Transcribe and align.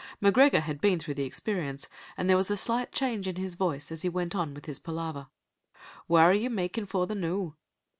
M'Gregor 0.19 0.61
had 0.61 0.81
been 0.81 0.97
through 0.97 1.13
the 1.13 1.25
experience, 1.25 1.87
and 2.17 2.27
there 2.27 2.35
was 2.35 2.49
a 2.49 2.57
slight 2.57 2.91
change 2.91 3.27
in 3.27 3.35
his 3.35 3.53
voice 3.53 3.91
as 3.91 4.01
he 4.01 4.09
went 4.09 4.35
on 4.35 4.55
with 4.55 4.65
his 4.65 4.79
palaver. 4.79 5.27
"Whaur 6.07 6.31
are 6.31 6.33
ye 6.33 6.47
makin' 6.49 6.87
for 6.87 7.05
the 7.05 7.13
noo?" 7.13 7.53